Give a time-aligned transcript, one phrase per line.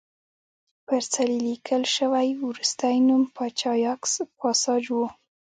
[0.87, 4.97] پر څلي لیکل شوی وروستی نوم پاچا یاکس پاساج و